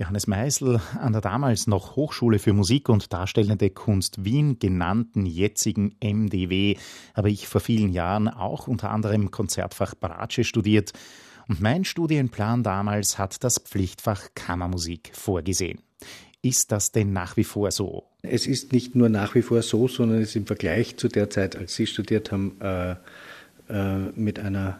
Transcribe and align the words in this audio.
Johannes 0.00 0.28
Meisel 0.28 0.80
an 1.00 1.12
der 1.12 1.20
damals 1.20 1.66
noch 1.66 1.96
Hochschule 1.96 2.38
für 2.38 2.52
Musik 2.52 2.88
und 2.88 3.12
Darstellende 3.12 3.68
Kunst 3.68 4.24
Wien 4.24 4.60
genannten 4.60 5.26
jetzigen 5.26 5.96
MDW 6.00 6.76
habe 7.14 7.30
ich 7.30 7.48
vor 7.48 7.60
vielen 7.60 7.92
Jahren 7.92 8.28
auch 8.28 8.68
unter 8.68 8.90
anderem 8.90 9.32
Konzertfach 9.32 9.96
Bratsche 9.96 10.44
studiert 10.44 10.92
und 11.48 11.60
mein 11.60 11.84
Studienplan 11.84 12.62
damals 12.62 13.18
hat 13.18 13.42
das 13.42 13.58
Pflichtfach 13.58 14.28
Kammermusik 14.36 15.10
vorgesehen. 15.14 15.80
Ist 16.42 16.70
das 16.70 16.92
denn 16.92 17.12
nach 17.12 17.36
wie 17.36 17.42
vor 17.42 17.72
so? 17.72 18.04
Es 18.22 18.46
ist 18.46 18.72
nicht 18.72 18.94
nur 18.94 19.08
nach 19.08 19.34
wie 19.34 19.42
vor 19.42 19.62
so, 19.62 19.88
sondern 19.88 20.22
es 20.22 20.28
ist 20.28 20.36
im 20.36 20.46
Vergleich 20.46 20.96
zu 20.96 21.08
der 21.08 21.28
Zeit, 21.28 21.56
als 21.56 21.74
Sie 21.74 21.88
studiert 21.88 22.30
haben, 22.30 22.60
äh, 22.60 22.94
äh, 23.68 23.98
mit 24.14 24.38
einer 24.38 24.78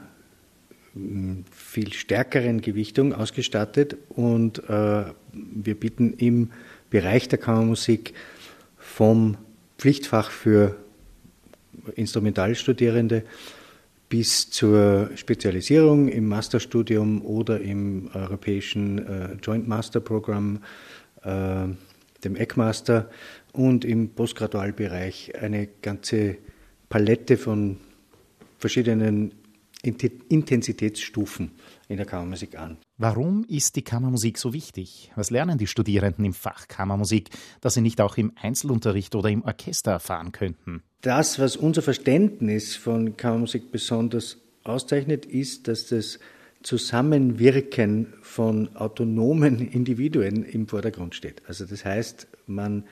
viel 1.51 1.93
stärkeren 1.93 2.61
Gewichtung 2.61 3.13
ausgestattet 3.13 3.97
und 4.09 4.59
äh, 4.69 5.05
wir 5.33 5.75
bieten 5.79 6.15
im 6.15 6.51
Bereich 6.91 7.29
der 7.29 7.39
Kammermusik 7.39 8.15
vom 8.79 9.37
Pflichtfach 9.79 10.31
für 10.31 10.77
Instrumentalstudierende 11.95 13.25
bis 14.09 14.51
zur 14.51 15.11
Spezialisierung 15.17 16.09
im 16.09 16.29
Masterstudium 16.29 17.23
oder 17.25 17.61
im 17.61 18.11
europäischen 18.15 19.07
äh, 19.07 19.35
Joint 19.43 19.69
Master 19.69 20.01
Programm, 20.01 20.63
äh, 21.23 21.67
dem 22.25 22.37
ECMaster 22.37 23.11
und 23.53 23.85
im 23.85 24.09
Postgradualbereich 24.11 25.33
eine 25.41 25.69
ganze 25.83 26.39
Palette 26.89 27.37
von 27.37 27.77
verschiedenen 28.59 29.33
Intensitätsstufen 29.83 31.53
in 31.89 31.97
der 31.99 32.07
Kammermusik 32.07 32.59
an. 32.59 32.79
Warum 32.97 33.45
ist 33.49 33.77
die 33.77 33.83
Kammermusik 33.83 34.39
so 34.39 34.53
wichtig? 34.53 35.13
Was 35.15 35.31
lernen 35.31 35.57
die 35.57 35.69
Studierenden 35.69 36.25
im 36.25 36.35
Fach 36.35 36.67
Kammermusik, 36.67 37.31
das 37.61 37.75
sie 37.75 37.81
nicht 37.81 38.01
auch 38.01 38.17
im 38.17 38.33
Einzelunterricht 38.41 39.15
oder 39.15 39.29
im 39.31 39.43
Orchester 39.43 39.93
erfahren 39.93 40.33
könnten? 40.33 40.83
Das, 41.03 41.39
was 41.39 41.57
unser 41.57 41.83
Verständnis 41.83 42.75
von 42.75 43.17
Kammermusik 43.17 43.71
besonders 43.71 44.39
auszeichnet, 44.65 45.27
ist, 45.27 45.69
dass 45.69 45.87
das 45.87 46.19
Zusammenwirken 46.63 48.15
von 48.21 48.75
autonomen 48.75 49.61
Individuen 49.73 50.45
im 50.45 50.67
Vordergrund 50.67 51.15
steht. 51.15 51.43
Also 51.47 51.67
das 51.67 51.85
heißt, 51.85 52.27
man, 52.49 52.85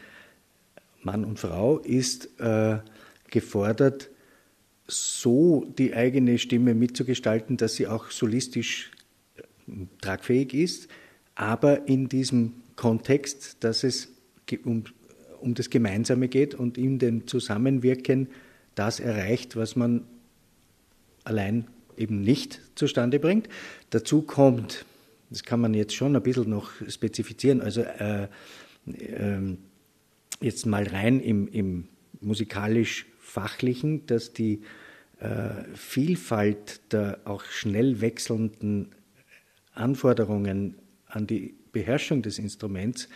Mann 1.02 1.24
und 1.24 1.40
Frau 1.40 1.78
ist 1.78 2.40
äh, 2.40 2.78
gefordert, 3.30 4.08
so 4.88 5.66
die 5.78 5.94
eigene 5.94 6.38
Stimme 6.38 6.74
mitzugestalten, 6.74 7.56
dass 7.56 7.74
sie 7.74 7.86
auch 7.86 8.10
solistisch 8.10 8.92
äh, 9.36 9.42
tragfähig 10.00 10.54
ist, 10.54 10.88
aber 11.34 11.88
in 11.88 12.08
diesem 12.08 12.54
Kontext, 12.76 13.56
dass 13.60 13.84
es 13.84 14.12
um, 14.64 14.84
um 15.40 15.54
das 15.54 15.70
Gemeinsame 15.70 16.28
geht 16.28 16.54
und 16.54 16.78
in 16.78 16.98
dem 16.98 17.26
Zusammenwirken 17.26 18.28
das 18.74 19.00
erreicht, 19.00 19.56
was 19.56 19.74
man 19.74 20.04
allein 21.24 21.66
eben 21.96 22.20
nicht 22.20 22.60
zustande 22.74 23.18
bringt. 23.18 23.48
Dazu 23.90 24.22
kommt, 24.22 24.84
das 25.30 25.42
kann 25.42 25.60
man 25.60 25.74
jetzt 25.74 25.94
schon 25.94 26.14
ein 26.14 26.22
bisschen 26.22 26.50
noch 26.50 26.70
spezifizieren, 26.88 27.60
also 27.60 27.80
äh, 27.80 28.28
äh, 28.86 29.56
jetzt 30.40 30.66
mal 30.66 30.86
rein 30.86 31.20
im, 31.20 31.48
im 31.48 31.88
musikalisch 32.20 33.06
Fachlichen, 33.26 34.06
dass 34.06 34.32
die 34.32 34.62
äh, 35.20 35.64
Vielfalt 35.74 36.92
der 36.92 37.18
auch 37.24 37.44
schnell 37.44 38.00
wechselnden 38.00 38.94
Anforderungen 39.74 40.76
an 41.06 41.26
die 41.26 41.54
Beherrschung 41.72 42.22
des 42.22 42.38
Instruments 42.38 43.08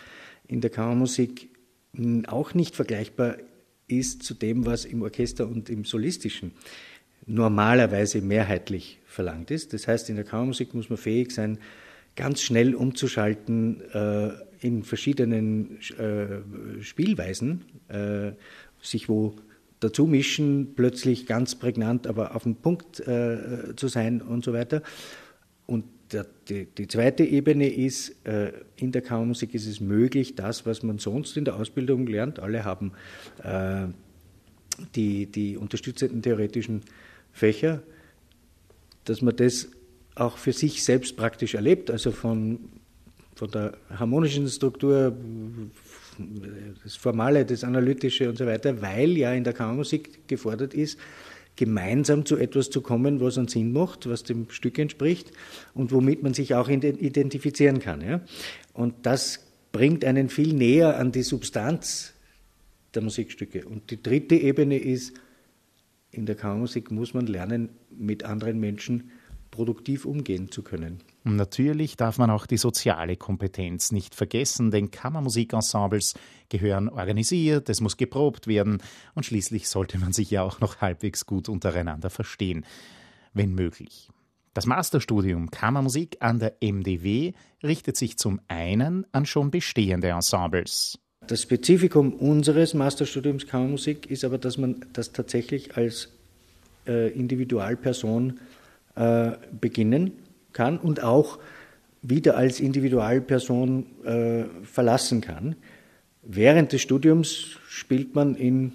in 0.47 0.61
der 0.61 0.69
Kammermusik 0.69 1.49
auch 2.27 2.53
nicht 2.53 2.75
vergleichbar 2.75 3.37
ist 3.87 4.23
zu 4.23 4.33
dem, 4.33 4.65
was 4.65 4.85
im 4.85 5.01
Orchester 5.01 5.47
und 5.47 5.69
im 5.69 5.85
Solistischen 5.85 6.51
normalerweise 7.25 8.21
mehrheitlich 8.21 8.99
verlangt 9.05 9.49
ist. 9.49 9.73
Das 9.73 9.87
heißt, 9.87 10.09
in 10.09 10.15
der 10.15 10.25
Kammermusik 10.25 10.73
muss 10.73 10.89
man 10.89 10.97
fähig 10.97 11.31
sein, 11.31 11.57
ganz 12.15 12.41
schnell 12.41 12.75
umzuschalten 12.75 13.81
äh, 13.93 14.31
in 14.59 14.83
verschiedenen 14.83 15.79
äh, 15.97 16.83
Spielweisen, 16.83 17.63
äh, 17.87 18.33
sich 18.81 19.07
wo 19.07 19.35
dazu 19.81 20.05
mischen, 20.05 20.73
plötzlich 20.75 21.25
ganz 21.25 21.55
prägnant, 21.55 22.07
aber 22.07 22.35
auf 22.35 22.43
dem 22.43 22.55
Punkt 22.55 23.01
äh, 23.01 23.75
zu 23.75 23.89
sein 23.89 24.21
und 24.21 24.45
so 24.45 24.53
weiter. 24.53 24.81
Und 25.65 25.83
der, 26.13 26.25
die, 26.47 26.65
die, 26.65 26.87
zweite 26.87 27.23
Ebene 27.23 27.67
ist, 27.67 28.25
äh, 28.25 28.51
in 28.75 28.91
der 28.91 29.01
Kammermusik 29.01 29.53
ist 29.53 29.65
es 29.65 29.79
möglich, 29.79 30.35
das, 30.35 30.65
was 30.65 30.83
man 30.83 30.99
sonst 30.99 31.35
in 31.35 31.45
der 31.45 31.55
Ausbildung 31.55 32.07
lernt, 32.07 32.39
alle 32.39 32.63
haben 32.63 32.91
äh, 33.43 33.87
die, 34.95 35.25
die 35.25 35.57
unterstützenden 35.57 36.21
theoretischen 36.21 36.81
Fächer, 37.31 37.81
dass 39.05 39.21
man 39.21 39.35
das 39.35 39.69
auch 40.15 40.37
für 40.37 40.53
sich 40.53 40.83
selbst 40.83 41.17
praktisch 41.17 41.55
erlebt, 41.55 41.89
also 41.89 42.11
von, 42.11 42.59
von 43.35 43.49
der 43.49 43.77
harmonischen 43.89 44.47
Struktur, 44.47 45.15
das 46.83 46.95
Formale, 46.95 47.45
das 47.45 47.63
Analytische 47.63 48.29
und 48.29 48.37
so 48.37 48.45
weiter, 48.45 48.81
weil 48.81 49.17
ja 49.17 49.33
in 49.33 49.43
der 49.43 49.53
Kammermusik 49.53 50.27
gefordert 50.27 50.73
ist, 50.73 50.99
gemeinsam 51.55 52.25
zu 52.25 52.37
etwas 52.37 52.69
zu 52.69 52.81
kommen, 52.81 53.19
was 53.19 53.37
einen 53.37 53.47
Sinn 53.47 53.73
macht, 53.73 54.09
was 54.09 54.23
dem 54.23 54.49
Stück 54.49 54.79
entspricht 54.79 55.31
und 55.73 55.91
womit 55.91 56.23
man 56.23 56.33
sich 56.33 56.55
auch 56.55 56.69
identifizieren 56.69 57.79
kann. 57.79 58.01
Ja? 58.01 58.21
Und 58.73 58.93
das 59.03 59.45
bringt 59.71 60.05
einen 60.05 60.29
viel 60.29 60.53
näher 60.53 60.97
an 60.97 61.11
die 61.11 61.23
Substanz 61.23 62.13
der 62.93 63.01
Musikstücke. 63.01 63.65
Und 63.65 63.91
die 63.91 64.01
dritte 64.01 64.35
Ebene 64.35 64.77
ist, 64.77 65.13
in 66.11 66.25
der 66.25 66.35
Kammermusik 66.35 66.91
muss 66.91 67.13
man 67.13 67.27
lernen, 67.27 67.69
mit 67.89 68.23
anderen 68.23 68.59
Menschen 68.59 69.11
produktiv 69.51 70.05
umgehen 70.05 70.49
zu 70.49 70.63
können. 70.63 70.99
Natürlich 71.23 71.97
darf 71.97 72.17
man 72.17 72.31
auch 72.31 72.47
die 72.47 72.57
soziale 72.57 73.17
Kompetenz 73.17 73.91
nicht 73.91 74.15
vergessen, 74.15 74.71
denn 74.71 74.89
Kammermusikensembles 74.89 76.15
gehören 76.49 76.89
organisiert, 76.89 77.69
es 77.69 77.81
muss 77.81 77.97
geprobt 77.97 78.47
werden 78.47 78.81
und 79.13 79.25
schließlich 79.25 79.69
sollte 79.69 79.99
man 79.99 80.13
sich 80.13 80.31
ja 80.31 80.41
auch 80.41 80.59
noch 80.59 80.81
halbwegs 80.81 81.25
gut 81.25 81.49
untereinander 81.49 82.09
verstehen, 82.09 82.65
wenn 83.33 83.53
möglich. 83.53 84.09
Das 84.53 84.65
Masterstudium 84.65 85.49
Kammermusik 85.51 86.17
an 86.19 86.39
der 86.39 86.55
MDW 86.59 87.33
richtet 87.63 87.95
sich 87.95 88.17
zum 88.17 88.41
einen 88.47 89.05
an 89.11 89.25
schon 89.25 89.51
bestehende 89.51 90.09
Ensembles. 90.09 90.99
Das 91.27 91.43
Spezifikum 91.43 92.13
unseres 92.13 92.73
Masterstudiums 92.73 93.45
Kammermusik 93.45 94.09
ist 94.09 94.25
aber, 94.25 94.39
dass 94.39 94.57
man 94.57 94.85
das 94.91 95.13
tatsächlich 95.13 95.77
als 95.77 96.09
äh, 96.87 97.09
Individualperson 97.11 98.39
äh, 98.95 99.31
beginnen 99.59 100.13
kann 100.53 100.77
und 100.77 101.03
auch 101.03 101.39
wieder 102.01 102.35
als 102.35 102.59
Individualperson 102.59 103.85
äh, 104.03 104.43
verlassen 104.63 105.21
kann. 105.21 105.55
Während 106.23 106.71
des 106.71 106.81
Studiums 106.81 107.57
spielt 107.67 108.15
man 108.15 108.35
in 108.35 108.73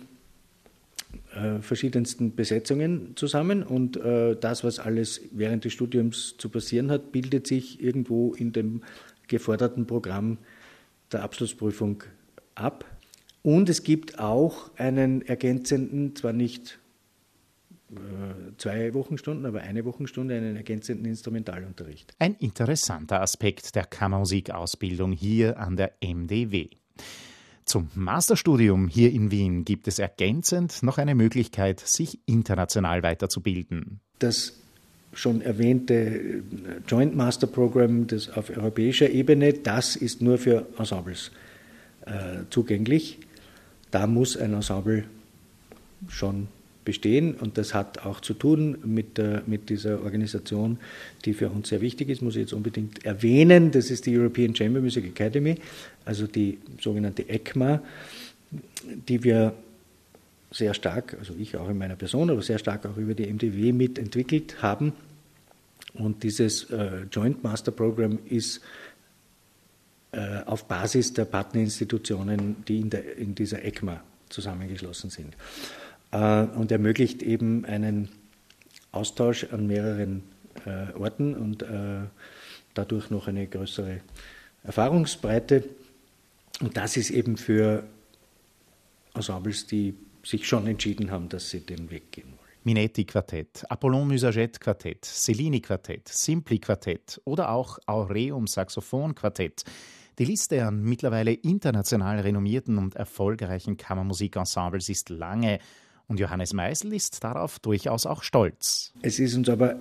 äh, 1.35 1.61
verschiedensten 1.61 2.35
Besetzungen 2.35 3.13
zusammen 3.17 3.63
und 3.63 3.97
äh, 3.97 4.37
das, 4.37 4.65
was 4.65 4.79
alles 4.79 5.21
während 5.33 5.65
des 5.65 5.73
Studiums 5.73 6.37
zu 6.39 6.49
passieren 6.49 6.91
hat, 6.91 7.13
bildet 7.13 7.47
sich 7.47 7.83
irgendwo 7.83 8.35
in 8.35 8.53
dem 8.53 8.83
geforderten 9.29 9.87
Programm 9.87 10.39
der 11.13 11.23
Abschlussprüfung 11.23 12.03
ab. 12.55 12.85
Und 13.43 13.69
es 13.69 13.83
gibt 13.83 14.19
auch 14.19 14.71
einen 14.77 15.23
ergänzenden, 15.23 16.17
zwar 16.17 16.33
nicht 16.33 16.79
zwei 18.59 18.95
Wochenstunden, 18.95 19.47
aber 19.47 19.61
eine 19.61 19.85
Wochenstunde 19.85 20.37
einen 20.37 20.57
ergänzenden 20.57 21.07
Instrumentalunterricht. 21.07 22.15
Ein 22.19 22.35
interessanter 22.35 23.21
Aspekt 23.21 23.75
der 23.75 23.85
Kammermusikausbildung 23.85 25.13
hier 25.13 25.59
an 25.59 25.77
der 25.77 25.93
MDW. 26.01 26.69
Zum 27.65 27.89
Masterstudium 27.95 28.87
hier 28.87 29.13
in 29.13 29.33
Wien 29.33 29.65
gibt 29.65 29.89
es 29.89 29.99
ergänzend 29.99 30.83
noch 30.83 30.99
eine 30.99 31.17
Möglichkeit, 31.17 31.81
sich 31.81 32.21
international 32.27 33.03
weiterzubilden. 33.03 34.01
Das 34.21 34.53
schon 35.13 35.41
erwähnte 35.41 36.43
Joint 36.87 37.17
Master 37.17 37.49
Program 37.49 38.07
das 38.07 38.29
auf 38.31 38.51
europäischer 38.51 39.11
Ebene, 39.11 39.53
das 39.53 39.97
ist 39.97 40.23
nur 40.23 40.39
für 40.39 40.67
Ensembles 40.79 41.33
äh, 42.05 42.45
zugänglich. 42.51 43.19
Da 43.91 44.07
muss 44.07 44.37
ein 44.37 44.53
Ensemble 44.53 45.05
schon 46.09 46.49
bestehen 46.87 47.35
und 47.35 47.59
das 47.59 47.75
hat 47.75 48.07
auch 48.07 48.21
zu 48.21 48.33
tun 48.33 48.79
mit, 48.85 49.19
der, 49.19 49.43
mit 49.47 49.69
dieser 49.69 50.03
Organisation, 50.03 50.79
die 51.27 51.35
für 51.35 51.51
uns 51.51 51.69
sehr 51.69 51.83
wichtig 51.83 52.09
ist, 52.09 52.23
muss 52.23 52.37
ich 52.37 52.43
jetzt 52.43 52.55
unbedingt 52.55 53.05
erwähnen. 53.05 53.71
Das 53.73 53.91
ist 53.91 54.07
die 54.07 54.17
European 54.17 54.55
Chamber 54.55 54.81
Music 54.81 55.05
Academy, 55.05 55.57
also 56.07 56.27
die 56.27 56.59
sogenannte 56.81 57.29
ECMA, 57.29 57.83
die 59.09 59.23
wir 59.23 59.53
sehr 60.51 60.73
stark, 60.73 61.17
also 61.19 61.35
ich 61.39 61.55
auch 61.57 61.69
in 61.69 61.77
meiner 61.77 61.97
Person, 61.97 62.31
aber 62.31 62.41
sehr 62.41 62.59
stark 62.59 62.87
auch 62.87 62.97
über 62.97 63.13
die 63.13 63.27
MDW 63.27 63.73
mitentwickelt 63.73 64.63
haben. 64.63 64.95
Und 65.95 66.23
dieses 66.23 66.71
äh, 66.71 67.03
Joint 67.11 67.43
Master 67.43 67.73
Program 67.73 68.19
ist 68.27 68.61
äh, 70.13 70.43
auf 70.47 70.67
Basis 70.67 71.13
der 71.13 71.25
Partnerinstitutionen, 71.25 72.65
die 72.67 72.81
in, 72.81 72.91
der, 72.91 73.17
in 73.19 73.35
dieser 73.35 73.65
ECMA 73.65 74.03
zusammengeschlossen 74.29 75.11
sind. 75.11 75.37
Äh, 76.17 76.47
und 76.57 76.73
ermöglicht 76.73 77.23
eben 77.23 77.65
einen 77.65 78.09
Austausch 78.93 79.45
an 79.53 79.67
mehreren 79.67 80.23
äh, 80.65 80.93
Orten 80.99 81.35
und 81.35 81.65
dadurch 82.75 83.11
noch 83.11 83.27
eine 83.27 83.47
größere 83.47 84.01
Erfahrungsbreite. 84.63 85.65
Und 86.61 86.77
das 86.77 86.97
ist 86.97 87.11
eben 87.11 87.37
für 87.37 87.85
Ensembles, 89.15 89.67
die 89.67 89.95
sich 90.23 90.47
schon 90.47 90.67
entschieden 90.67 91.11
haben, 91.11 91.29
dass 91.29 91.51
sie 91.51 91.61
den 91.61 91.91
Weg 91.91 92.13
gehen 92.13 92.27
wollen. 92.27 92.47
Minetti 92.65 93.05
Quartett, 93.05 93.65
Apollon 93.71 94.09
Musaget 94.09 94.61
Quartett, 94.61 95.05
Cellini 95.05 95.61
Quartett, 95.61 96.09
Simpli 96.09 96.59
Quartett 96.59 97.21
oder 97.25 97.51
auch 97.51 97.79
Aureum 97.87 98.47
Saxophon 98.47 99.15
Quartett. 99.15 99.65
Die 100.19 100.25
Liste 100.25 100.67
an 100.67 100.83
mittlerweile 100.83 101.33
international 101.33 102.21
renommierten 102.21 102.79
und 102.79 102.97
erfolgreichen 102.97 103.77
Kammermusikensembles 103.77 104.89
ist 104.89 105.11
lange 105.11 105.61
und 106.09 106.21
Johannes 106.21 106.53
Meisel 106.53 106.93
ist 106.93 107.23
darauf 107.25 107.59
durchaus 107.59 108.07
auch 108.07 108.23
stolz. 108.23 108.93
Es 109.03 109.19
ist 109.19 109.35
uns 109.35 109.49
aber, 109.49 109.81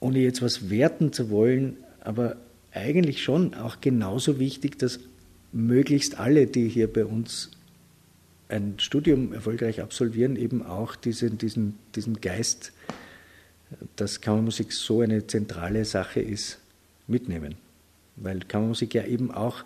ohne 0.00 0.18
jetzt 0.20 0.42
was 0.42 0.70
werten 0.70 1.12
zu 1.12 1.30
wollen, 1.30 1.76
aber 2.00 2.36
eigentlich 2.72 3.22
schon 3.22 3.54
auch 3.54 3.80
genauso 3.80 4.38
wichtig, 4.38 4.78
dass 4.78 5.00
möglichst 5.52 6.18
alle, 6.18 6.46
die 6.46 6.68
hier 6.68 6.92
bei 6.92 7.04
uns 7.04 7.50
ein 8.48 8.74
Studium 8.78 9.32
erfolgreich 9.32 9.80
absolvieren, 9.80 10.36
eben 10.36 10.64
auch 10.64 10.96
diesen, 10.96 11.38
diesen, 11.38 11.78
diesen 11.94 12.20
Geist, 12.20 12.72
dass 13.96 14.20
Kammermusik 14.20 14.72
so 14.72 15.00
eine 15.00 15.26
zentrale 15.26 15.84
Sache 15.84 16.20
ist, 16.20 16.58
mitnehmen. 17.06 17.56
Weil 18.16 18.40
Kammermusik 18.40 18.94
ja 18.94 19.04
eben 19.04 19.30
auch 19.30 19.64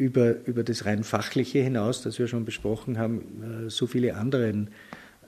über, 0.00 0.46
über 0.46 0.64
das 0.64 0.86
rein 0.86 1.04
fachliche 1.04 1.58
hinaus, 1.60 2.00
das 2.00 2.18
wir 2.18 2.26
schon 2.26 2.46
besprochen 2.46 2.96
haben, 2.96 3.66
äh, 3.66 3.70
so 3.70 3.86
viele 3.86 4.16
andere 4.16 4.66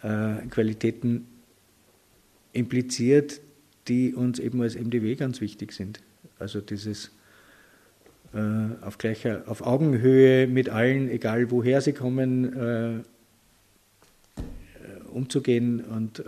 äh, 0.03 0.47
Qualitäten 0.49 1.27
impliziert, 2.55 3.43
die 3.87 4.15
uns 4.15 4.39
eben 4.39 4.63
als 4.63 4.75
MDW 4.75 5.15
ganz 5.15 5.43
wichtig 5.43 5.73
sind. 5.73 6.01
Also 6.39 6.63
dieses 6.63 7.11
äh, 8.33 8.39
auf, 8.81 8.97
gleicher, 8.97 9.43
auf 9.47 9.61
Augenhöhe 9.61 10.47
mit 10.47 10.71
allen, 10.71 11.11
egal 11.11 11.51
woher 11.51 11.83
sie 11.83 11.93
kommen, 11.93 13.05
umzugehen 15.13 15.81
und, 15.85 16.23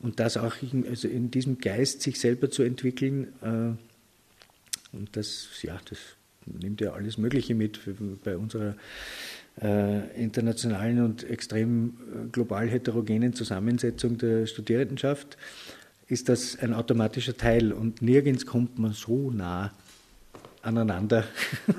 und 0.00 0.18
das 0.18 0.38
auch 0.38 0.54
in, 0.62 0.86
also 0.88 1.08
in 1.08 1.30
diesem 1.30 1.58
Geist 1.58 2.00
sich 2.00 2.18
selber 2.18 2.50
zu 2.50 2.62
entwickeln. 2.62 3.28
Und 4.92 5.08
das, 5.12 5.48
ja, 5.62 5.78
das 5.90 5.98
nimmt 6.46 6.80
ja 6.80 6.92
alles 6.92 7.18
Mögliche 7.18 7.54
mit 7.54 7.80
bei 8.24 8.36
unserer 8.36 8.74
äh, 9.60 10.22
internationalen 10.22 11.02
und 11.02 11.24
extrem 11.24 11.94
global 12.32 12.68
heterogenen 12.68 13.34
Zusammensetzung 13.34 14.18
der 14.18 14.46
Studierendenschaft 14.46 15.36
ist 16.08 16.28
das 16.28 16.58
ein 16.58 16.72
automatischer 16.72 17.36
Teil 17.36 17.72
und 17.72 18.00
nirgends 18.00 18.46
kommt 18.46 18.78
man 18.78 18.92
so 18.92 19.30
nah 19.30 19.72
aneinander 20.62 21.24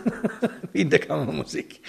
wie 0.73 0.81
in 0.81 0.89
der 0.89 0.99
Kammermusik. 0.99 1.81